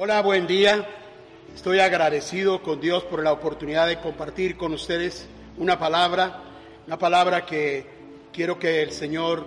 Hola, 0.00 0.22
buen 0.22 0.46
día. 0.46 0.86
Estoy 1.52 1.80
agradecido 1.80 2.62
con 2.62 2.80
Dios 2.80 3.02
por 3.02 3.20
la 3.20 3.32
oportunidad 3.32 3.88
de 3.88 3.98
compartir 3.98 4.56
con 4.56 4.72
ustedes 4.72 5.26
una 5.56 5.76
palabra, 5.76 6.40
una 6.86 6.96
palabra 6.96 7.44
que 7.44 7.84
quiero 8.32 8.60
que 8.60 8.80
el 8.80 8.92
Señor 8.92 9.44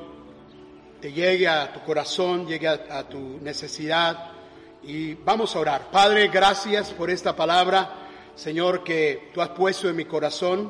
te 1.00 1.14
llegue 1.14 1.48
a 1.48 1.72
tu 1.72 1.79
corazón, 1.84 2.48
llegue 2.48 2.68
a, 2.68 3.08
tu 3.08 3.40
necesidad. 3.42 4.32
Y 4.84 5.14
vamos 5.14 5.56
a 5.56 5.60
orar. 5.60 5.90
Padre, 5.90 6.27
gracias 6.27 6.91
por 6.91 7.09
esta 7.09 7.33
palabra, 7.33 8.09
Señor, 8.36 8.83
que 8.83 9.29
tú 9.33 9.41
has 9.41 9.52
puesto 9.52 9.88
en 9.88 9.95
mi 9.95 10.04
corazón. 10.04 10.70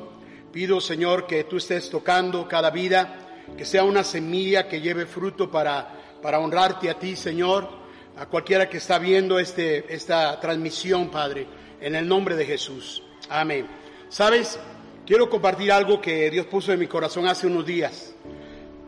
Pido, 0.52 0.80
Señor, 0.80 1.26
que 1.26 1.42
tú 1.42 1.56
estés 1.56 1.90
tocando 1.90 2.46
cada 2.46 2.70
vida, 2.70 3.42
que 3.58 3.64
sea 3.64 3.82
una 3.82 4.04
semilla 4.04 4.68
que 4.68 4.80
lleve 4.80 5.06
fruto 5.06 5.50
para, 5.50 6.20
para 6.22 6.38
honrarte 6.38 6.88
a 6.88 6.94
ti, 6.96 7.16
Señor 7.16 7.81
a 8.16 8.26
cualquiera 8.26 8.68
que 8.68 8.78
está 8.78 8.98
viendo 8.98 9.38
este, 9.38 9.92
esta 9.92 10.38
transmisión, 10.40 11.10
Padre, 11.10 11.46
en 11.80 11.94
el 11.94 12.06
nombre 12.06 12.36
de 12.36 12.44
Jesús. 12.44 13.02
Amén. 13.28 13.66
Sabes, 14.08 14.58
quiero 15.06 15.30
compartir 15.30 15.72
algo 15.72 16.00
que 16.00 16.30
Dios 16.30 16.46
puso 16.46 16.72
en 16.72 16.80
mi 16.80 16.86
corazón 16.86 17.26
hace 17.26 17.46
unos 17.46 17.66
días. 17.66 18.14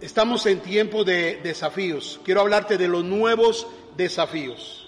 Estamos 0.01 0.45
en 0.47 0.61
tiempo 0.61 1.05
de 1.05 1.41
desafíos. 1.43 2.21
Quiero 2.25 2.43
hablarte 2.43 2.77
de 2.77 2.89
los 2.89 3.05
nuevos 3.05 3.67
desafíos. 3.97 4.87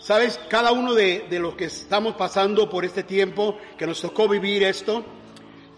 Sabes, 0.00 0.38
cada 0.48 0.72
uno 0.72 0.94
de, 0.94 1.26
los 1.30 1.54
que 1.54 1.64
estamos 1.64 2.14
pasando 2.14 2.68
por 2.68 2.84
este 2.84 3.02
tiempo, 3.02 3.58
que 3.76 3.86
nos 3.86 4.00
tocó 4.00 4.28
vivir 4.28 4.62
esto, 4.62 5.04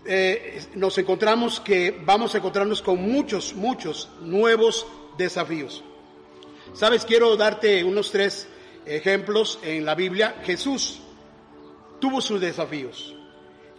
eh, 0.04 0.60
nos 0.74 0.96
encontramos 0.98 1.60
que 1.60 1.98
vamos 2.04 2.34
a 2.34 2.38
encontrarnos 2.38 2.82
con 2.82 3.00
muchos, 3.00 3.54
muchos 3.54 4.08
nuevos 4.20 4.86
desafíos. 5.16 5.82
Sabes, 6.74 7.04
quiero 7.04 7.36
darte 7.36 7.82
unos 7.82 8.10
tres 8.10 8.48
ejemplos 8.86 9.58
en 9.62 9.84
la 9.84 9.94
Biblia. 9.94 10.36
Jesús 10.44 11.00
tuvo 12.00 12.20
sus 12.20 12.40
desafíos. 12.40 13.14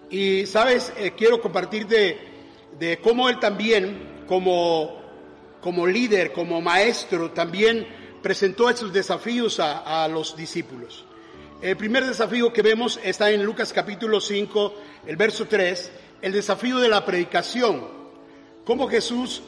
Y 0.10 0.46
sabes, 0.46 0.92
eh, 0.98 1.14
quiero 1.16 1.40
compartir 1.42 1.88
de, 1.88 3.00
cómo 3.02 3.30
él 3.30 3.40
también, 3.40 4.24
como, 4.28 5.00
como 5.62 5.86
líder, 5.86 6.32
como 6.32 6.62
maestro, 6.62 7.32
también 7.32 7.88
presentó 8.22 8.70
esos 8.70 8.92
desafíos 8.92 9.60
a, 9.60 10.04
a 10.04 10.08
los 10.08 10.36
discípulos. 10.36 11.06
El 11.62 11.78
primer 11.78 12.06
desafío 12.06 12.52
que 12.52 12.62
vemos 12.62 13.00
está 13.04 13.30
en 13.32 13.44
Lucas 13.44 13.72
capítulo 13.74 14.20
5, 14.20 14.74
el 15.06 15.16
verso 15.16 15.46
3, 15.46 15.92
el 16.22 16.32
desafío 16.32 16.80
de 16.80 16.90
la 16.90 17.06
predicación. 17.06 17.86
Cómo 18.66 18.88
Jesús, 18.88 19.42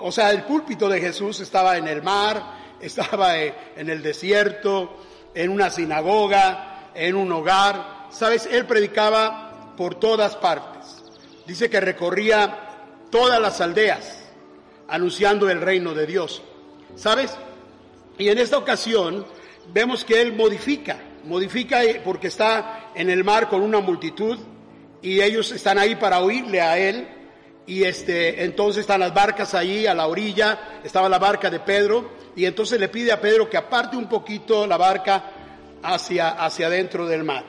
o 0.00 0.12
sea, 0.12 0.30
el 0.30 0.42
púlpito 0.44 0.88
de 0.88 1.00
Jesús 1.00 1.40
estaba 1.40 1.76
en 1.76 1.88
el 1.88 2.02
mar, 2.02 2.58
estaba 2.80 3.38
en 3.38 3.88
el 3.90 4.02
desierto, 4.02 4.96
en 5.34 5.50
una 5.50 5.70
sinagoga, 5.70 6.90
en 6.94 7.14
un 7.14 7.30
hogar. 7.32 8.06
Sabes, 8.10 8.46
él 8.46 8.66
predicaba 8.66 9.74
por 9.76 9.94
todas 9.94 10.36
partes. 10.36 11.02
Dice 11.46 11.70
que 11.70 11.80
recorría 11.80 12.58
todas 13.10 13.40
las 13.40 13.60
aldeas 13.60 14.22
anunciando 14.88 15.48
el 15.48 15.60
reino 15.60 15.94
de 15.94 16.06
Dios. 16.06 16.42
¿Sabes? 16.96 17.36
Y 18.18 18.28
en 18.28 18.38
esta 18.38 18.58
ocasión 18.58 19.24
vemos 19.72 20.04
que 20.04 20.20
él 20.20 20.32
modifica, 20.34 20.98
modifica 21.24 21.80
porque 22.04 22.26
está 22.26 22.90
en 22.94 23.08
el 23.08 23.24
mar 23.24 23.48
con 23.48 23.62
una 23.62 23.80
multitud 23.80 24.38
y 25.00 25.20
ellos 25.20 25.52
están 25.52 25.78
ahí 25.78 25.94
para 25.96 26.20
oírle 26.20 26.60
a 26.60 26.76
él. 26.78 27.08
Y 27.70 27.84
este, 27.84 28.42
entonces 28.42 28.80
están 28.80 28.98
las 28.98 29.14
barcas 29.14 29.54
ahí 29.54 29.86
a 29.86 29.94
la 29.94 30.08
orilla, 30.08 30.80
estaba 30.82 31.08
la 31.08 31.20
barca 31.20 31.48
de 31.48 31.60
Pedro 31.60 32.10
y 32.34 32.44
entonces 32.44 32.80
le 32.80 32.88
pide 32.88 33.12
a 33.12 33.20
Pedro 33.20 33.48
que 33.48 33.56
aparte 33.56 33.96
un 33.96 34.08
poquito 34.08 34.66
la 34.66 34.76
barca 34.76 35.30
hacia, 35.80 36.30
hacia 36.30 36.66
adentro 36.66 37.06
del 37.06 37.22
mar. 37.22 37.44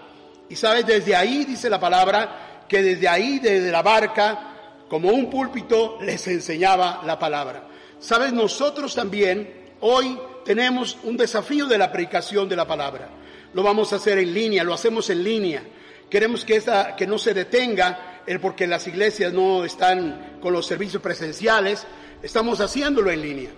Y 0.47 0.55
sabes, 0.55 0.85
desde 0.85 1.15
ahí 1.15 1.43
dice 1.45 1.71
la 1.71 1.79
palabra, 1.79 2.65
que 2.69 2.83
desde 2.83 3.07
ahí, 3.07 3.39
desde 3.39 3.71
la 3.71 3.81
barca, 3.81 4.83
como 4.87 5.09
un 5.09 5.27
púlpito, 5.27 5.97
les 6.03 6.27
enseñaba 6.27 7.01
la 7.03 7.17
palabra. 7.17 7.63
Sabes, 7.99 8.31
nosotros 8.31 8.93
también 8.93 9.71
hoy 9.79 10.19
tenemos 10.45 10.99
un 11.01 11.17
desafío 11.17 11.65
de 11.65 11.79
la 11.79 11.91
predicación 11.91 12.47
de 12.47 12.57
la 12.57 12.67
palabra. 12.67 13.09
Lo 13.55 13.63
vamos 13.63 13.91
a 13.91 13.95
hacer 13.95 14.19
en 14.19 14.35
línea, 14.35 14.63
lo 14.63 14.75
hacemos 14.75 15.09
en 15.09 15.23
línea. 15.23 15.63
Queremos 16.11 16.45
que, 16.45 16.57
esta, 16.57 16.95
que 16.95 17.07
no 17.07 17.17
se 17.17 17.33
detenga 17.33 18.10
el 18.27 18.39
porque 18.39 18.67
las 18.67 18.87
iglesias 18.87 19.33
no 19.33 19.65
están 19.65 20.37
con 20.41 20.53
los 20.53 20.65
servicios 20.65 21.01
presenciales, 21.01 21.85
estamos 22.21 22.59
haciéndolo 22.61 23.11
en 23.11 23.21
línea. 23.21 23.49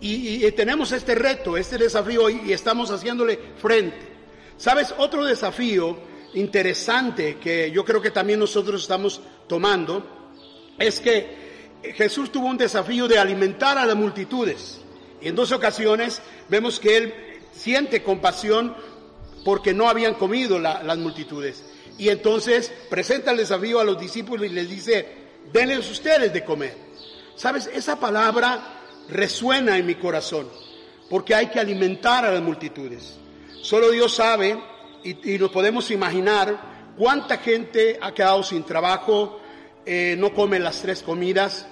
Y, 0.00 0.50
tenemos 0.52 0.92
este 0.92 1.14
reto, 1.14 1.56
este 1.58 1.76
desafío 1.76 2.30
y 2.30 2.52
estamos 2.52 2.90
haciéndole 2.90 3.38
frente. 3.60 4.08
¿Sabes? 4.56 4.94
Otro 4.96 5.24
desafío 5.24 5.98
interesante 6.34 7.38
que 7.38 7.70
yo 7.70 7.84
creo 7.84 8.00
que 8.00 8.10
también 8.10 8.38
nosotros 8.38 8.82
estamos 8.82 9.20
tomando 9.46 10.32
es 10.78 11.00
que 11.00 11.70
Jesús 11.82 12.30
tuvo 12.30 12.46
un 12.46 12.56
desafío 12.56 13.08
de 13.08 13.18
alimentar 13.18 13.78
a 13.78 13.86
las 13.86 13.96
multitudes. 13.96 14.80
Y 15.20 15.28
en 15.28 15.34
dos 15.34 15.52
ocasiones 15.52 16.22
vemos 16.48 16.80
que 16.80 16.96
él 16.96 17.14
siente 17.52 18.02
compasión 18.02 18.74
porque 19.44 19.72
no 19.72 19.88
habían 19.88 20.14
comido 20.14 20.58
las 20.58 20.98
multitudes. 20.98 21.64
Y 22.00 22.08
entonces 22.08 22.72
presenta 22.88 23.30
el 23.30 23.36
desafío 23.36 23.78
a 23.78 23.84
los 23.84 24.00
discípulos 24.00 24.46
y 24.46 24.48
les 24.48 24.70
dice, 24.70 25.06
denles 25.52 25.90
ustedes 25.90 26.32
de 26.32 26.42
comer. 26.42 26.74
¿Sabes? 27.36 27.68
Esa 27.70 28.00
palabra 28.00 28.80
resuena 29.10 29.76
en 29.76 29.84
mi 29.84 29.96
corazón, 29.96 30.48
porque 31.10 31.34
hay 31.34 31.48
que 31.48 31.60
alimentar 31.60 32.24
a 32.24 32.32
las 32.32 32.40
multitudes. 32.40 33.18
Solo 33.60 33.90
Dios 33.90 34.14
sabe 34.14 34.58
y, 35.04 35.36
nos 35.36 35.50
podemos 35.50 35.90
imaginar 35.90 36.94
cuánta 36.96 37.36
gente 37.36 37.98
ha 38.00 38.14
quedado 38.14 38.42
sin 38.44 38.64
trabajo, 38.64 39.38
eh, 39.84 40.16
no 40.18 40.32
come 40.32 40.58
las 40.58 40.80
tres 40.80 41.02
comidas, 41.02 41.66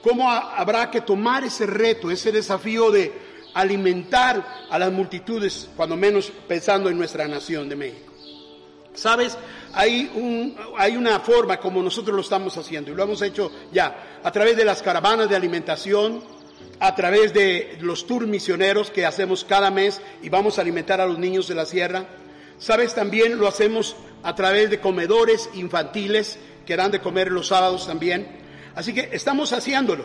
cómo 0.00 0.30
habrá 0.30 0.92
que 0.92 1.00
tomar 1.00 1.42
ese 1.42 1.66
reto, 1.66 2.08
ese 2.08 2.30
desafío 2.30 2.92
de 2.92 3.10
alimentar 3.54 4.46
a 4.70 4.78
las 4.78 4.92
multitudes, 4.92 5.68
cuando 5.76 5.96
menos 5.96 6.30
pensando 6.46 6.88
en 6.88 6.96
nuestra 6.96 7.26
nación 7.26 7.68
de 7.68 7.74
México. 7.74 8.11
Sabes, 8.94 9.38
hay, 9.72 10.10
un, 10.14 10.54
hay 10.76 10.96
una 10.96 11.18
forma 11.20 11.56
como 11.58 11.82
nosotros 11.82 12.14
lo 12.14 12.20
estamos 12.20 12.56
haciendo 12.58 12.90
y 12.90 12.94
lo 12.94 13.02
hemos 13.02 13.22
hecho 13.22 13.50
ya 13.72 14.20
a 14.22 14.30
través 14.30 14.56
de 14.56 14.66
las 14.66 14.82
caravanas 14.82 15.30
de 15.30 15.36
alimentación, 15.36 16.22
a 16.78 16.94
través 16.94 17.32
de 17.32 17.78
los 17.80 18.06
tours 18.06 18.26
misioneros 18.26 18.90
que 18.90 19.06
hacemos 19.06 19.44
cada 19.44 19.70
mes 19.70 20.00
y 20.22 20.28
vamos 20.28 20.58
a 20.58 20.62
alimentar 20.62 21.00
a 21.00 21.06
los 21.06 21.18
niños 21.18 21.48
de 21.48 21.54
la 21.54 21.64
sierra. 21.64 22.06
Sabes, 22.58 22.94
también 22.94 23.38
lo 23.38 23.48
hacemos 23.48 23.96
a 24.22 24.34
través 24.34 24.68
de 24.68 24.80
comedores 24.80 25.48
infantiles 25.54 26.38
que 26.66 26.76
dan 26.76 26.90
de 26.90 27.00
comer 27.00 27.32
los 27.32 27.48
sábados 27.48 27.86
también. 27.86 28.40
Así 28.74 28.92
que 28.92 29.08
estamos 29.12 29.52
haciéndolo. 29.52 30.04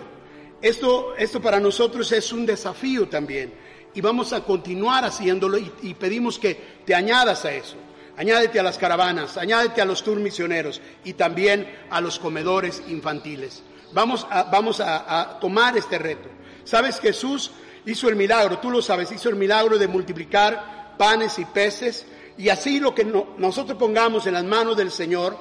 Esto, 0.62 1.14
esto 1.18 1.42
para 1.42 1.60
nosotros 1.60 2.12
es 2.14 2.32
un 2.32 2.46
desafío 2.46 3.08
también 3.08 3.54
y 3.94 4.02
vamos 4.02 4.34
a 4.34 4.44
continuar 4.44 5.04
haciéndolo 5.06 5.58
y, 5.58 5.72
y 5.84 5.94
pedimos 5.94 6.40
que 6.40 6.56
te 6.86 6.96
añadas 6.96 7.46
a 7.46 7.52
eso. 7.52 7.76
Añádete 8.18 8.60
a 8.60 8.64
las 8.64 8.78
caravanas, 8.78 9.38
añádete 9.38 9.82
a 9.82 9.86
los 9.86 10.04
tours 10.04 10.20
misioneros 10.20 10.82
y 11.04 11.14
también 11.14 11.72
a 11.90 12.02
los 12.02 12.20
comedores 12.20 12.82
infantiles. 12.88 13.64
Vamos 13.94 14.28
a, 14.30 14.44
vamos 14.44 14.82
a 14.82 15.38
tomar 15.40 15.78
este 15.78 15.98
reto. 15.98 16.28
Sabes, 16.64 17.00
Jesús 17.00 17.52
hizo 17.86 18.10
el 18.10 18.16
milagro, 18.16 18.60
tú 18.60 18.70
lo 18.70 18.82
sabes, 18.82 19.12
hizo 19.12 19.30
el 19.30 19.36
milagro 19.36 19.78
de 19.78 19.88
multiplicar 19.88 20.96
panes 20.98 21.40
y 21.40 21.46
peces. 21.46 22.06
Y 22.38 22.50
así 22.50 22.80
lo 22.80 22.94
que 22.94 23.06
nosotros 23.06 23.78
pongamos 23.78 24.28
en 24.28 24.34
las 24.34 24.44
manos 24.44 24.76
del 24.76 24.92
Señor, 24.92 25.38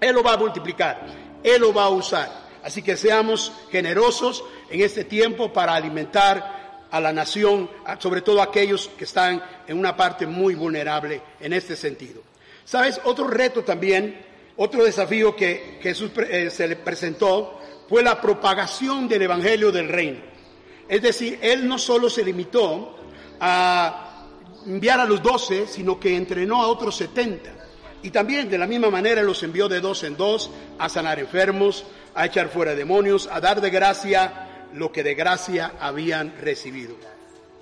Él 0.00 0.14
lo 0.14 0.22
va 0.22 0.34
a 0.34 0.36
multiplicar, 0.36 1.06
Él 1.42 1.60
lo 1.60 1.72
va 1.72 1.84
a 1.84 1.88
usar. 1.88 2.30
Así 2.62 2.82
que 2.82 2.96
seamos 2.96 3.52
generosos 3.70 4.44
en 4.70 4.82
este 4.82 5.04
tiempo 5.04 5.52
para 5.52 5.74
alimentar 5.74 6.86
a 6.90 7.00
la 7.00 7.12
nación, 7.12 7.70
sobre 7.98 8.20
todo 8.20 8.42
aquellos 8.42 8.88
que 8.98 9.04
están 9.04 9.42
en 9.66 9.78
una 9.78 9.96
parte 9.96 10.26
muy 10.26 10.54
vulnerable 10.54 11.20
en 11.40 11.52
este 11.52 11.76
sentido. 11.76 12.22
¿Sabes? 12.64 13.00
Otro 13.04 13.26
reto 13.26 13.62
también, 13.64 14.24
otro 14.56 14.84
desafío 14.84 15.34
que 15.34 15.78
Jesús 15.82 16.10
eh, 16.28 16.50
se 16.50 16.68
le 16.68 16.76
presentó 16.76 17.60
fue 17.88 18.02
la 18.02 18.20
propagación 18.20 19.08
del 19.08 19.22
Evangelio 19.22 19.72
del 19.72 19.88
Reino. 19.88 20.20
Es 20.88 21.02
decir, 21.02 21.38
él 21.42 21.66
no 21.66 21.78
solo 21.78 22.08
se 22.08 22.24
limitó 22.24 22.96
a 23.40 24.28
enviar 24.66 25.00
a 25.00 25.04
los 25.04 25.22
doce, 25.22 25.66
sino 25.66 25.98
que 25.98 26.16
entrenó 26.16 26.62
a 26.62 26.68
otros 26.68 26.96
setenta. 26.96 27.50
Y 28.02 28.10
también 28.10 28.50
de 28.50 28.58
la 28.58 28.66
misma 28.66 28.90
manera 28.90 29.22
los 29.22 29.42
envió 29.42 29.68
de 29.68 29.80
dos 29.80 30.02
en 30.04 30.16
dos 30.16 30.50
a 30.78 30.88
sanar 30.88 31.18
enfermos, 31.18 31.84
a 32.14 32.26
echar 32.26 32.48
fuera 32.48 32.74
demonios, 32.74 33.28
a 33.30 33.40
dar 33.40 33.60
de 33.60 33.70
gracia 33.70 34.68
lo 34.74 34.90
que 34.90 35.02
de 35.02 35.14
gracia 35.14 35.74
habían 35.78 36.34
recibido. 36.40 36.96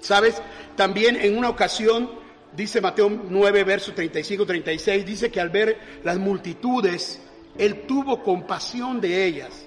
¿Sabes? 0.00 0.40
También 0.76 1.16
en 1.16 1.36
una 1.36 1.50
ocasión, 1.50 2.10
dice 2.52 2.80
Mateo 2.80 3.10
9, 3.10 3.64
verso 3.64 3.94
35-36, 3.94 5.04
dice 5.04 5.30
que 5.30 5.40
al 5.40 5.50
ver 5.50 5.78
las 6.02 6.18
multitudes, 6.18 7.20
él 7.58 7.86
tuvo 7.86 8.22
compasión 8.22 9.00
de 9.00 9.26
ellas, 9.26 9.66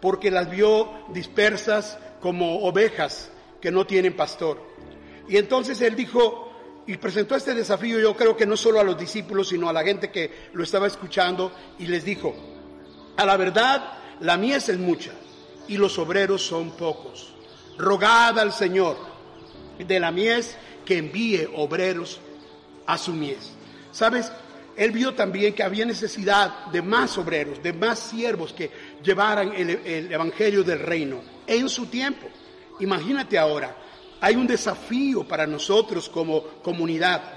porque 0.00 0.30
las 0.30 0.50
vio 0.50 0.90
dispersas 1.10 1.98
como 2.20 2.60
ovejas 2.60 3.30
que 3.60 3.70
no 3.70 3.86
tienen 3.86 4.16
pastor. 4.16 4.62
Y 5.28 5.36
entonces 5.36 5.80
él 5.80 5.96
dijo, 5.96 6.50
y 6.86 6.96
presentó 6.96 7.34
este 7.34 7.54
desafío 7.54 7.98
yo 7.98 8.14
creo 8.14 8.36
que 8.36 8.46
no 8.46 8.56
solo 8.56 8.80
a 8.80 8.84
los 8.84 8.98
discípulos, 8.98 9.48
sino 9.48 9.68
a 9.68 9.72
la 9.72 9.82
gente 9.82 10.10
que 10.10 10.48
lo 10.52 10.64
estaba 10.64 10.86
escuchando 10.86 11.52
y 11.78 11.86
les 11.86 12.04
dijo, 12.04 12.34
a 13.16 13.24
la 13.24 13.36
verdad, 13.36 13.92
la 14.20 14.36
mies 14.36 14.68
es 14.68 14.78
mucha 14.78 15.12
y 15.68 15.76
los 15.76 15.98
obreros 15.98 16.42
son 16.42 16.72
pocos. 16.72 17.34
Rogad 17.78 18.38
al 18.38 18.52
Señor 18.52 19.13
de 19.78 20.00
la 20.00 20.10
mies 20.10 20.56
que 20.84 20.98
envíe 20.98 21.48
obreros 21.54 22.20
a 22.86 22.98
su 22.98 23.12
mies. 23.12 23.52
¿Sabes? 23.92 24.30
Él 24.76 24.90
vio 24.90 25.14
también 25.14 25.54
que 25.54 25.62
había 25.62 25.84
necesidad 25.84 26.66
de 26.66 26.82
más 26.82 27.16
obreros, 27.16 27.62
de 27.62 27.72
más 27.72 27.98
siervos 27.98 28.52
que 28.52 28.70
llevaran 29.02 29.52
el, 29.52 29.70
el 29.70 30.12
Evangelio 30.12 30.64
del 30.64 30.80
reino 30.80 31.20
en 31.46 31.68
su 31.68 31.86
tiempo. 31.86 32.26
Imagínate 32.80 33.38
ahora, 33.38 33.76
hay 34.20 34.36
un 34.36 34.46
desafío 34.46 35.26
para 35.28 35.46
nosotros 35.46 36.08
como 36.08 36.42
comunidad, 36.62 37.34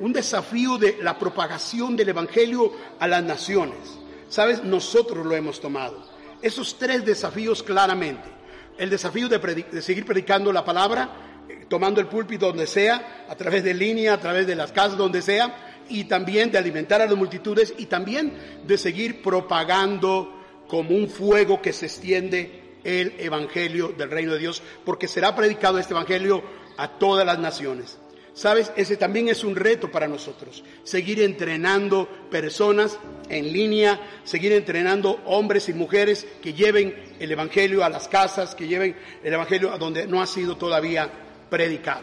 un 0.00 0.12
desafío 0.12 0.76
de 0.76 0.98
la 1.00 1.18
propagación 1.18 1.96
del 1.96 2.10
Evangelio 2.10 2.72
a 3.00 3.08
las 3.08 3.22
naciones. 3.22 3.98
¿Sabes? 4.28 4.62
Nosotros 4.62 5.24
lo 5.24 5.34
hemos 5.34 5.60
tomado. 5.60 6.06
Esos 6.42 6.76
tres 6.78 7.04
desafíos 7.04 7.62
claramente. 7.62 8.28
El 8.76 8.90
desafío 8.90 9.28
de, 9.28 9.80
seguir 9.80 10.04
predicando 10.04 10.52
la 10.52 10.64
palabra, 10.64 11.33
tomando 11.68 12.00
el 12.00 12.06
púlpito 12.06 12.46
donde 12.46 12.66
sea, 12.66 13.26
a 13.28 13.34
través 13.36 13.64
de 13.64 13.74
línea, 13.74 14.14
a 14.14 14.20
través 14.20 14.46
de 14.46 14.54
las 14.54 14.72
casas 14.72 14.96
donde 14.96 15.22
sea, 15.22 15.74
y 15.88 16.04
también 16.04 16.50
de 16.50 16.58
alimentar 16.58 17.02
a 17.02 17.06
las 17.06 17.16
multitudes 17.16 17.74
y 17.76 17.86
también 17.86 18.32
de 18.66 18.78
seguir 18.78 19.22
propagando 19.22 20.40
como 20.68 20.90
un 20.90 21.08
fuego 21.08 21.60
que 21.60 21.72
se 21.72 21.86
extiende 21.86 22.62
el 22.84 23.14
Evangelio 23.18 23.88
del 23.96 24.10
Reino 24.10 24.32
de 24.32 24.38
Dios, 24.38 24.62
porque 24.84 25.08
será 25.08 25.34
predicado 25.34 25.78
este 25.78 25.94
Evangelio 25.94 26.42
a 26.76 26.88
todas 26.98 27.26
las 27.26 27.38
naciones. 27.38 27.98
Sabes, 28.34 28.72
ese 28.74 28.96
también 28.96 29.28
es 29.28 29.44
un 29.44 29.54
reto 29.54 29.92
para 29.92 30.08
nosotros, 30.08 30.64
seguir 30.82 31.22
entrenando 31.22 32.08
personas 32.30 32.98
en 33.28 33.52
línea, 33.52 34.00
seguir 34.24 34.52
entrenando 34.52 35.20
hombres 35.24 35.68
y 35.68 35.72
mujeres 35.72 36.26
que 36.42 36.52
lleven 36.52 37.14
el 37.20 37.30
Evangelio 37.30 37.84
a 37.84 37.88
las 37.88 38.08
casas, 38.08 38.56
que 38.56 38.66
lleven 38.66 38.96
el 39.22 39.32
Evangelio 39.32 39.72
a 39.72 39.78
donde 39.78 40.08
no 40.08 40.20
ha 40.20 40.26
sido 40.26 40.56
todavía 40.56 41.23
predicado. 41.54 42.02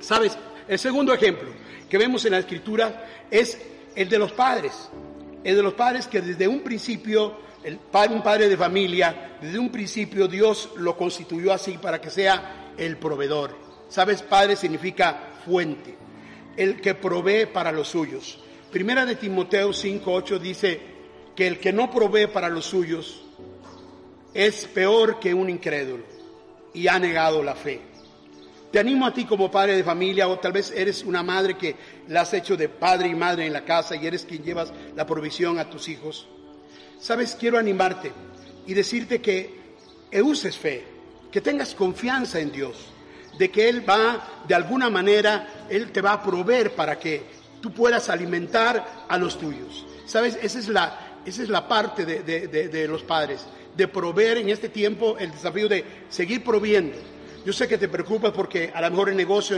Sabes, 0.00 0.36
el 0.66 0.76
segundo 0.80 1.14
ejemplo 1.14 1.48
que 1.88 1.98
vemos 1.98 2.24
en 2.24 2.32
la 2.32 2.38
Escritura 2.38 3.06
es 3.30 3.56
el 3.94 4.08
de 4.08 4.18
los 4.18 4.32
padres, 4.32 4.90
el 5.44 5.54
de 5.54 5.62
los 5.62 5.74
padres 5.74 6.08
que 6.08 6.20
desde 6.20 6.48
un 6.48 6.62
principio 6.62 7.36
el 7.62 7.78
padre, 7.78 8.14
un 8.16 8.24
padre 8.24 8.48
de 8.48 8.56
familia, 8.56 9.36
desde 9.40 9.60
un 9.60 9.70
principio 9.70 10.26
Dios 10.26 10.70
lo 10.78 10.96
constituyó 10.96 11.52
así 11.52 11.78
para 11.78 12.00
que 12.00 12.10
sea 12.10 12.72
el 12.76 12.96
proveedor. 12.96 13.56
¿Sabes? 13.88 14.22
Padre 14.22 14.56
significa 14.56 15.34
fuente, 15.44 15.94
el 16.56 16.80
que 16.80 16.96
provee 16.96 17.46
para 17.46 17.70
los 17.70 17.86
suyos. 17.86 18.40
Primera 18.72 19.06
de 19.06 19.14
Timoteo 19.14 19.72
5:8 19.72 20.40
dice 20.40 20.80
que 21.36 21.46
el 21.46 21.60
que 21.60 21.72
no 21.72 21.88
provee 21.88 22.26
para 22.26 22.48
los 22.48 22.66
suyos 22.66 23.22
es 24.34 24.66
peor 24.66 25.20
que 25.20 25.32
un 25.32 25.48
incrédulo 25.48 26.02
y 26.74 26.88
ha 26.88 26.98
negado 26.98 27.44
la 27.44 27.54
fe. 27.54 27.94
Te 28.70 28.80
animo 28.80 29.06
a 29.06 29.14
ti 29.14 29.24
como 29.24 29.50
padre 29.50 29.76
de 29.76 29.84
familia 29.84 30.28
o 30.28 30.38
tal 30.38 30.52
vez 30.52 30.70
eres 30.70 31.04
una 31.04 31.22
madre 31.22 31.56
que 31.56 31.76
la 32.08 32.22
has 32.22 32.34
hecho 32.34 32.56
de 32.56 32.68
padre 32.68 33.08
y 33.08 33.14
madre 33.14 33.46
en 33.46 33.52
la 33.52 33.64
casa 33.64 33.96
y 33.96 34.06
eres 34.06 34.24
quien 34.24 34.42
llevas 34.42 34.72
la 34.94 35.06
provisión 35.06 35.58
a 35.58 35.70
tus 35.70 35.88
hijos. 35.88 36.26
Sabes, 37.00 37.36
quiero 37.38 37.58
animarte 37.58 38.12
y 38.66 38.74
decirte 38.74 39.20
que 39.20 39.54
uses 40.22 40.56
fe, 40.56 40.84
que 41.30 41.40
tengas 41.40 41.74
confianza 41.74 42.40
en 42.40 42.50
Dios, 42.50 42.76
de 43.38 43.50
que 43.50 43.68
Él 43.68 43.88
va, 43.88 44.42
de 44.48 44.54
alguna 44.54 44.90
manera, 44.90 45.66
Él 45.70 45.92
te 45.92 46.00
va 46.00 46.14
a 46.14 46.22
proveer 46.22 46.74
para 46.74 46.98
que 46.98 47.22
tú 47.60 47.72
puedas 47.72 48.08
alimentar 48.10 49.06
a 49.08 49.16
los 49.16 49.38
tuyos. 49.38 49.86
Sabes, 50.06 50.38
esa 50.42 50.58
es 50.58 50.68
la, 50.68 51.20
esa 51.24 51.42
es 51.42 51.48
la 51.48 51.68
parte 51.68 52.04
de, 52.04 52.22
de 52.48 52.88
los 52.88 53.02
padres, 53.02 53.46
de 53.76 53.86
proveer 53.88 54.38
en 54.38 54.48
este 54.48 54.68
tiempo 54.68 55.16
el 55.18 55.30
desafío 55.30 55.68
de 55.68 55.84
seguir 56.08 56.42
proviendo. 56.42 56.96
Yo 57.46 57.52
sé 57.52 57.68
que 57.68 57.78
te 57.78 57.86
preocupas 57.86 58.32
porque 58.32 58.72
a 58.74 58.80
lo 58.80 58.90
mejor 58.90 59.08
el 59.08 59.16
negocio 59.16 59.56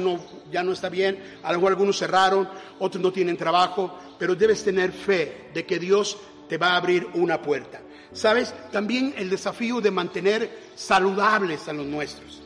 ya 0.52 0.62
no 0.62 0.72
está 0.72 0.90
bien, 0.90 1.18
a 1.42 1.50
lo 1.52 1.58
mejor 1.58 1.72
algunos 1.72 1.98
cerraron, 1.98 2.46
otros 2.78 3.02
no 3.02 3.10
tienen 3.10 3.38
trabajo, 3.38 3.98
pero 4.18 4.34
debes 4.34 4.62
tener 4.62 4.92
fe 4.92 5.48
de 5.54 5.64
que 5.64 5.78
Dios 5.78 6.18
te 6.50 6.58
va 6.58 6.72
a 6.72 6.76
abrir 6.76 7.06
una 7.14 7.40
puerta. 7.40 7.80
¿Sabes? 8.12 8.54
También 8.70 9.14
el 9.16 9.30
desafío 9.30 9.80
de 9.80 9.90
mantener 9.90 10.50
saludables 10.74 11.66
a 11.66 11.72
los 11.72 11.86
nuestros. 11.86 12.42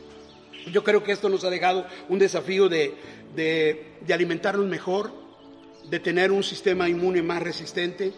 Yo 0.71 0.85
creo 0.85 1.03
que 1.03 1.11
esto 1.11 1.29
nos 1.29 1.43
ha 1.43 1.51
dejado 1.51 1.89
un 2.09 2.21
desafío 2.21 2.69
de, 2.69 2.95
de, 3.35 4.15
alimentarnos 4.15 4.67
mejor, 4.67 5.13
de 5.91 5.99
tener 5.99 6.31
un 6.31 6.45
sistema 6.45 6.89
inmune 6.89 7.21
más 7.21 7.43
resistente, 7.43 8.13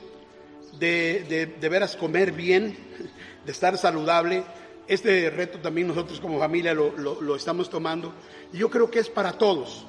de, 0.78 1.56
veras 1.58 1.96
comer 1.96 2.32
bien, 2.32 2.76
de 3.46 3.50
estar 3.50 3.78
saludable. 3.78 4.44
Este 4.86 5.30
reto 5.30 5.58
también 5.58 5.88
nosotros 5.88 6.20
como 6.20 6.38
familia 6.38 6.74
lo, 6.74 6.92
lo, 6.96 7.36
estamos 7.36 7.70
tomando. 7.70 8.12
Y 8.52 8.58
yo 8.58 8.68
creo 8.70 8.90
que 8.90 8.98
es 8.98 9.08
para 9.08 9.32
todos. 9.32 9.86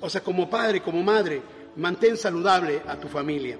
O 0.00 0.10
sea, 0.10 0.20
como 0.22 0.50
padre, 0.50 0.82
como 0.82 1.02
madre, 1.02 1.40
mantén 1.76 2.16
saludable 2.16 2.82
a 2.86 2.96
tu 2.96 3.08
familia. 3.08 3.58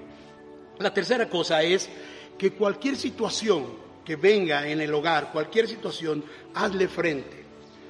La 0.79 0.93
tercera 0.93 1.27
cosa 1.27 1.63
es 1.63 1.89
que 2.37 2.53
cualquier 2.53 2.95
situación 2.95 3.65
que 4.05 4.15
venga 4.15 4.67
en 4.67 4.79
el 4.79 4.93
hogar, 4.93 5.31
cualquier 5.31 5.67
situación, 5.67 6.23
hazle 6.53 6.87
frente. 6.87 7.45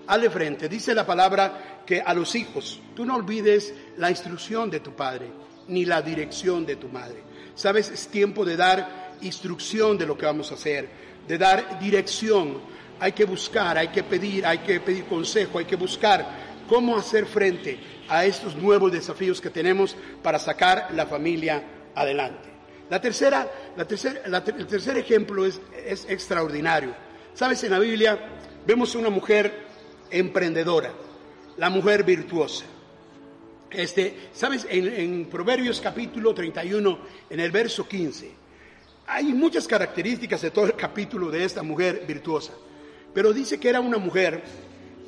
Hazle 0.08 0.30
frente. 0.30 0.70
Dice 0.70 0.96
la 0.96 1.06
palabra 1.06 1.84
que 1.86 2.02
a 2.02 2.14
los 2.14 2.34
hijos, 2.36 2.80
tú 2.96 3.06
no 3.06 3.16
olvides 3.16 3.74
la 3.98 4.10
instrucción 4.10 4.70
de 4.70 4.80
tu 4.80 4.94
padre, 4.94 5.28
ni 5.68 5.86
la 5.86 6.02
dirección 6.02 6.66
de 6.66 6.78
tu 6.78 6.88
madre. 6.88 7.22
Sabes, 7.56 7.92
es 7.92 8.08
tiempo 8.08 8.46
de 8.46 8.56
dar 8.56 9.18
instrucción 9.22 9.98
de 9.98 10.06
lo 10.06 10.18
que 10.18 10.26
vamos 10.26 10.52
a 10.52 10.56
hacer, 10.56 10.90
de 11.28 11.38
dar 11.38 11.80
dirección. 11.80 12.60
Hay 13.00 13.12
que 13.12 13.26
buscar, 13.26 13.78
hay 13.78 13.90
que 13.90 14.04
pedir, 14.04 14.46
hay 14.46 14.60
que 14.60 14.80
pedir 14.80 15.06
consejo, 15.06 15.60
hay 15.60 15.66
que 15.66 15.76
buscar 15.76 16.26
cómo 16.68 16.98
hacer 16.98 17.26
frente 17.26 17.80
a 18.10 18.26
estos 18.26 18.56
nuevos 18.56 18.92
desafíos 18.92 19.40
que 19.40 19.50
tenemos 19.50 19.96
para 20.24 20.40
sacar 20.40 20.90
la 20.94 21.06
familia 21.06 21.64
adelante. 21.96 22.50
La 22.90 23.02
tercera, 23.02 23.50
la 23.76 23.84
el 23.84 24.68
tercer 24.68 24.98
ejemplo 24.98 25.46
es, 25.46 25.60
es 25.86 26.06
extraordinario. 26.10 26.94
Sabes, 27.34 27.64
en 27.64 27.72
la 27.72 27.80
Biblia 27.80 28.18
vemos 28.66 28.96
una 28.96 29.10
mujer 29.10 29.68
emprendedora, 30.10 30.92
la 31.58 31.70
mujer 31.70 32.04
virtuosa. 32.04 32.66
Este, 33.70 34.30
Sabes, 34.32 34.66
en, 34.70 35.26
Proverbios 35.26 35.82
capítulo 35.82 36.34
31, 36.34 37.00
en 37.30 37.40
el 37.40 37.52
verso 37.52 37.88
15, 37.88 38.32
hay 39.08 39.34
muchas 39.34 39.66
características 39.68 40.42
de 40.42 40.52
todo 40.52 40.66
el 40.66 40.76
capítulo 40.76 41.32
de 41.32 41.46
esta 41.46 41.64
mujer 41.64 42.04
virtuosa, 42.06 42.52
pero 43.14 43.32
dice 43.32 43.58
que 43.58 43.70
era 43.70 43.80
una 43.80 43.98
mujer 43.98 44.44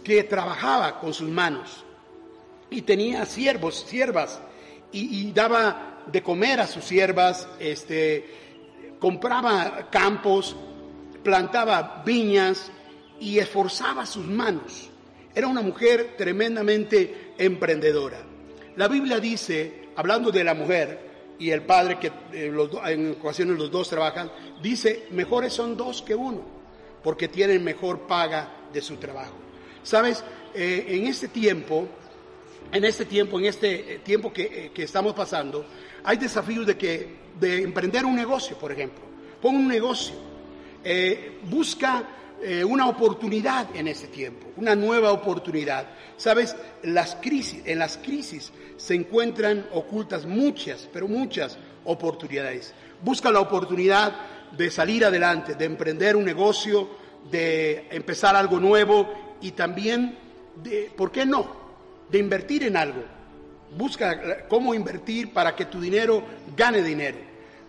que 0.04 0.24
trabajaba 0.24 1.00
con 1.00 1.14
sus 1.14 1.30
manos 1.30 1.84
y 2.70 2.82
tenía 2.84 3.26
siervos, 3.26 3.86
siervas, 3.88 4.40
y, 4.92 5.32
daba 5.34 6.02
de 6.08 6.24
comer 6.24 6.62
a 6.62 6.66
sus 6.66 6.84
siervas, 6.84 7.48
este, 7.60 8.26
compraba 9.00 9.90
campos, 9.92 10.56
plantaba 11.24 12.02
viñas 12.04 12.72
y 13.20 13.38
esforzaba 13.38 14.08
sus 14.08 14.26
manos. 14.26 14.90
Era 15.36 15.48
una 15.48 15.62
mujer 15.62 16.16
tremendamente 16.18 17.34
emprendedora. 17.38 18.18
La 18.78 18.88
Biblia 18.88 19.20
dice, 19.20 19.90
hablando 19.96 20.32
de 20.32 20.44
la 20.44 20.56
mujer 20.56 21.09
y 21.40 21.52
el 21.52 21.62
padre, 21.64 21.98
que 21.98 22.08
eh, 22.34 22.54
en 22.88 23.12
ocasiones 23.12 23.58
los 23.58 23.72
dos 23.72 23.90
trabajan, 23.90 24.30
dice, 24.62 25.08
mejores 25.12 25.54
son 25.54 25.78
dos 25.78 26.02
que 26.02 26.14
uno, 26.14 26.42
porque 27.02 27.30
tienen 27.30 27.64
mejor 27.64 28.02
paga 28.02 28.68
de 28.74 28.82
su 28.82 28.98
trabajo. 28.98 29.34
Sabes, 29.82 30.24
eh, 30.54 30.86
en 30.90 31.08
este 31.08 31.30
tiempo, 31.30 31.88
en 32.72 32.84
este 32.84 33.06
tiempo, 33.06 33.40
en 33.40 33.46
este 33.46 33.96
eh, 33.96 34.00
tiempo 34.00 34.34
que, 34.34 34.72
que 34.74 34.84
estamos 34.84 35.14
pasando, 35.14 35.66
hay 36.04 36.18
desafíos 36.18 36.68
de, 36.68 36.78
que, 36.78 37.16
de 37.40 37.64
emprender 37.64 38.06
un 38.06 38.16
negocio, 38.16 38.58
por 38.58 38.74
ejemplo. 38.74 39.04
Pon 39.42 39.56
un 39.56 39.68
negocio. 39.68 40.16
Busca 41.44 42.08
eh, 42.42 42.64
una 42.64 42.88
oportunidad 42.88 43.68
en 43.76 43.88
ese 43.88 44.08
tiempo, 44.08 44.48
una 44.58 44.76
nueva 44.76 45.12
oportunidad. 45.12 45.88
Sabes, 46.18 46.56
las 46.84 47.16
crisis, 47.16 47.62
en 47.66 47.80
las 47.80 47.98
crisis 47.98 48.52
se 48.78 48.96
encuentran 48.96 49.68
ocultas 49.74 50.26
muchas, 50.26 50.88
pero 50.92 51.08
muchas 51.08 51.58
oportunidades. 51.86 52.74
Busca 53.02 53.32
la 53.32 53.40
oportunidad 53.40 54.14
de 54.58 54.72
salir 54.72 55.06
adelante, 55.06 55.56
de 55.56 55.66
emprender 55.66 56.16
un 56.16 56.26
negocio, 56.26 56.90
de 57.30 57.88
empezar 57.92 58.36
algo 58.36 58.60
nuevo 58.60 59.38
y 59.42 59.52
también 59.52 60.18
de, 60.64 60.92
¿por 60.96 61.12
qué 61.12 61.26
no?, 61.26 61.60
de 62.10 62.18
invertir 62.18 62.64
en 62.64 62.76
algo 62.76 63.20
Busca 63.76 64.48
cómo 64.48 64.74
invertir 64.74 65.32
para 65.32 65.56
que 65.56 65.66
tu 65.66 65.80
dinero 65.80 66.24
gane 66.56 66.82
dinero. 66.82 67.18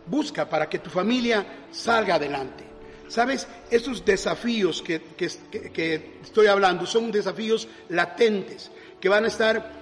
Busca 0.07 0.49
para 0.49 0.69
que 0.69 0.79
tu 0.79 0.89
familia 0.89 1.45
salga 1.71 2.15
adelante. 2.15 2.65
Sabes, 3.11 3.49
esos 3.73 4.05
desafíos 4.05 4.83
que, 4.83 5.01
que, 5.17 6.21
estoy 6.23 6.47
hablando 6.47 6.87
son 6.87 7.11
desafíos 7.11 7.67
latentes 7.89 8.71
que 9.01 9.09
van 9.09 9.25
a 9.25 9.27
estar 9.27 9.73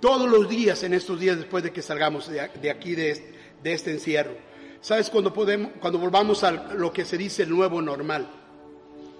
todos 0.00 0.26
los 0.26 0.48
días 0.48 0.82
en 0.82 0.94
estos 0.94 1.20
días 1.20 1.36
después 1.36 1.62
de 1.62 1.70
que 1.70 1.82
salgamos 1.82 2.28
de 2.28 2.70
aquí 2.70 2.94
de 2.94 3.10
este, 3.10 3.34
de 3.62 3.72
este 3.74 3.90
encierro. 3.90 4.32
¿Sabes? 4.80 5.10
Cuando, 5.10 5.34
podemos, 5.34 5.72
cuando 5.80 5.98
volvamos 5.98 6.42
a 6.44 6.50
lo 6.50 6.94
que 6.94 7.04
se 7.04 7.18
dice 7.18 7.42
el 7.42 7.50
nuevo 7.50 7.82
normal, 7.82 8.26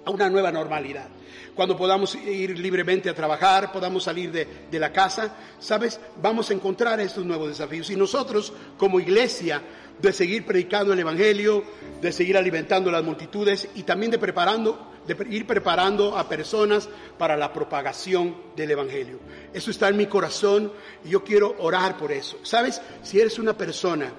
a 0.05 0.11
una 0.11 0.29
nueva 0.29 0.51
normalidad. 0.51 1.07
Cuando 1.55 1.77
podamos 1.77 2.15
ir 2.15 2.57
libremente 2.57 3.09
a 3.09 3.13
trabajar, 3.13 3.71
podamos 3.71 4.03
salir 4.03 4.31
de, 4.31 4.79
la 4.79 4.91
casa, 4.91 5.35
¿sabes? 5.59 5.99
Vamos 6.21 6.49
a 6.49 6.53
encontrar 6.53 6.99
estos 6.99 7.25
nuevos 7.25 7.49
desafíos. 7.49 7.89
Y 7.91 7.95
nosotros, 7.95 8.51
como 8.77 8.99
iglesia, 8.99 9.61
de 10.01 10.11
seguir 10.11 10.45
predicando 10.45 10.93
el 10.93 10.99
Evangelio, 10.99 11.63
de 12.01 12.11
seguir 12.11 12.37
alimentando 12.37 12.89
las 12.89 13.03
multitudes 13.03 13.69
y 13.75 13.83
también 13.83 14.11
de 14.11 14.17
preparando 14.17 14.93
de 15.07 15.17
ir 15.29 15.45
preparando 15.45 16.17
a 16.17 16.29
personas 16.29 16.87
para 17.17 17.35
la 17.35 17.51
propagación 17.51 18.35
del 18.55 18.71
Evangelio. 18.71 19.19
Eso 19.53 19.71
está 19.71 19.89
en 19.89 19.97
mi 19.97 20.05
corazón 20.05 20.71
y 21.03 21.09
yo 21.09 21.23
quiero 21.23 21.55
orar 21.59 21.97
por 21.97 22.11
eso. 22.11 22.39
¿Sabes? 22.43 22.81
Si 23.03 23.19
eres 23.19 23.37
una 23.37 23.53
persona 23.53 24.11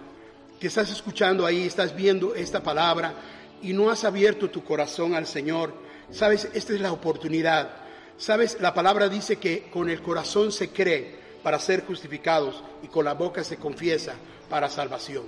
que 0.60 0.66
estás 0.66 0.90
escuchando 0.90 1.46
ahí, 1.46 1.66
estás 1.66 1.96
viendo 1.96 2.34
esta 2.34 2.62
palabra 2.62 3.14
y 3.62 3.72
no 3.72 3.90
has 3.90 4.04
abierto 4.04 4.50
tu 4.50 4.64
corazón 4.64 5.14
al 5.14 5.26
Señor, 5.26 5.74
sabes, 6.10 6.48
esta 6.54 6.72
es 6.72 6.80
la 6.80 6.92
oportunidad. 6.92 7.70
Sabes, 8.16 8.58
la 8.60 8.74
palabra 8.74 9.08
dice 9.08 9.36
que 9.36 9.70
con 9.70 9.90
el 9.90 10.00
corazón 10.02 10.52
se 10.52 10.70
cree 10.70 11.16
para 11.42 11.58
ser 11.58 11.84
justificados 11.84 12.62
y 12.82 12.88
con 12.88 13.04
la 13.04 13.14
boca 13.14 13.42
se 13.42 13.56
confiesa 13.56 14.14
para 14.48 14.68
salvación. 14.68 15.24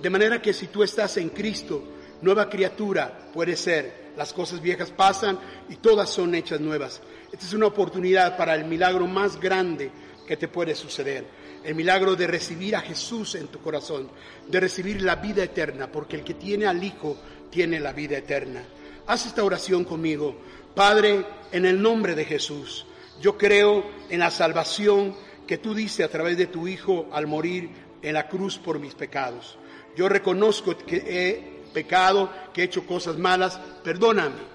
De 0.00 0.10
manera 0.10 0.40
que 0.40 0.52
si 0.52 0.68
tú 0.68 0.82
estás 0.82 1.16
en 1.16 1.30
Cristo, 1.30 1.82
nueva 2.22 2.48
criatura 2.48 3.30
puede 3.32 3.56
ser. 3.56 4.10
Las 4.16 4.32
cosas 4.32 4.60
viejas 4.60 4.90
pasan 4.90 5.38
y 5.68 5.76
todas 5.76 6.10
son 6.10 6.34
hechas 6.34 6.60
nuevas. 6.60 7.00
Esta 7.32 7.46
es 7.46 7.52
una 7.52 7.66
oportunidad 7.66 8.36
para 8.36 8.54
el 8.54 8.64
milagro 8.64 9.06
más 9.06 9.38
grande 9.38 9.90
que 10.26 10.36
te 10.36 10.48
puede 10.48 10.74
suceder 10.74 11.40
el 11.64 11.74
milagro 11.74 12.16
de 12.16 12.26
recibir 12.26 12.74
a 12.74 12.80
Jesús 12.80 13.34
en 13.34 13.48
tu 13.48 13.60
corazón, 13.60 14.08
de 14.48 14.60
recibir 14.60 15.02
la 15.02 15.16
vida 15.16 15.44
eterna, 15.44 15.90
porque 15.90 16.16
el 16.16 16.24
que 16.24 16.34
tiene 16.34 16.66
al 16.66 16.82
Hijo 16.82 17.16
tiene 17.50 17.80
la 17.80 17.92
vida 17.92 18.18
eterna. 18.18 18.62
Haz 19.06 19.26
esta 19.26 19.44
oración 19.44 19.84
conmigo. 19.84 20.36
Padre, 20.74 21.24
en 21.52 21.66
el 21.66 21.82
nombre 21.82 22.14
de 22.14 22.24
Jesús, 22.24 22.86
yo 23.20 23.36
creo 23.36 23.84
en 24.08 24.20
la 24.20 24.30
salvación 24.30 25.14
que 25.46 25.58
tú 25.58 25.74
diste 25.74 26.04
a 26.04 26.08
través 26.08 26.36
de 26.36 26.46
tu 26.46 26.68
Hijo 26.68 27.08
al 27.12 27.26
morir 27.26 27.70
en 28.02 28.14
la 28.14 28.28
cruz 28.28 28.58
por 28.58 28.78
mis 28.78 28.94
pecados. 28.94 29.58
Yo 29.96 30.08
reconozco 30.08 30.76
que 30.76 30.96
he 30.96 31.60
pecado, 31.72 32.30
que 32.52 32.62
he 32.62 32.64
hecho 32.64 32.86
cosas 32.86 33.18
malas, 33.18 33.58
perdóname. 33.82 34.50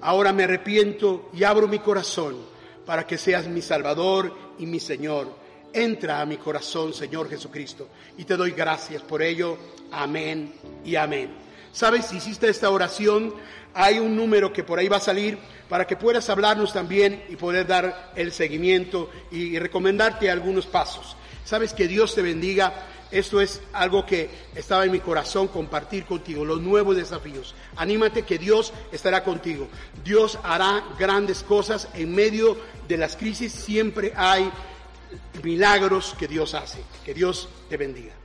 Ahora 0.00 0.32
me 0.32 0.44
arrepiento 0.44 1.30
y 1.32 1.44
abro 1.44 1.68
mi 1.68 1.78
corazón 1.78 2.36
para 2.84 3.06
que 3.06 3.18
seas 3.18 3.46
mi 3.46 3.62
Salvador 3.62 4.34
y 4.58 4.66
mi 4.66 4.80
Señor. 4.80 5.38
Entra 5.72 6.20
a 6.20 6.26
mi 6.26 6.36
corazón, 6.36 6.92
Señor 6.92 7.28
Jesucristo, 7.28 7.88
y 8.18 8.24
te 8.24 8.36
doy 8.36 8.50
gracias 8.50 9.02
por 9.02 9.22
ello. 9.22 9.56
Amén 9.92 10.52
y 10.84 10.96
amén. 10.96 11.49
Sabes, 11.72 12.06
si 12.06 12.16
hiciste 12.16 12.48
esta 12.48 12.70
oración, 12.70 13.34
hay 13.74 13.98
un 13.98 14.16
número 14.16 14.52
que 14.52 14.64
por 14.64 14.78
ahí 14.78 14.88
va 14.88 14.96
a 14.96 15.00
salir 15.00 15.38
para 15.68 15.86
que 15.86 15.96
puedas 15.96 16.28
hablarnos 16.28 16.72
también 16.72 17.24
y 17.28 17.36
poder 17.36 17.66
dar 17.66 18.12
el 18.16 18.32
seguimiento 18.32 19.08
y 19.30 19.58
recomendarte 19.58 20.30
algunos 20.30 20.66
pasos. 20.66 21.16
Sabes 21.44 21.72
que 21.72 21.86
Dios 21.88 22.14
te 22.14 22.22
bendiga. 22.22 22.86
Esto 23.10 23.40
es 23.40 23.60
algo 23.72 24.06
que 24.06 24.30
estaba 24.54 24.84
en 24.84 24.92
mi 24.92 25.00
corazón 25.00 25.48
compartir 25.48 26.04
contigo, 26.04 26.44
los 26.44 26.60
nuevos 26.60 26.96
desafíos. 26.96 27.54
Anímate 27.76 28.22
que 28.22 28.38
Dios 28.38 28.72
estará 28.92 29.24
contigo. 29.24 29.68
Dios 30.04 30.38
hará 30.44 30.84
grandes 30.98 31.42
cosas 31.42 31.88
en 31.94 32.14
medio 32.14 32.56
de 32.86 32.96
las 32.96 33.16
crisis. 33.16 33.52
Siempre 33.52 34.12
hay 34.14 34.50
milagros 35.42 36.14
que 36.18 36.28
Dios 36.28 36.54
hace. 36.54 36.82
Que 37.04 37.14
Dios 37.14 37.48
te 37.68 37.76
bendiga. 37.76 38.19